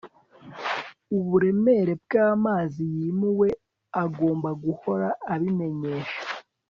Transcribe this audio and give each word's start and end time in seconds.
uburemere 1.17 1.93
bw'amazi 2.03 2.81
yimuwe 2.97 3.47
agomba 4.03 4.49
guhora 4.63 5.07
abimenyesha 5.33 6.19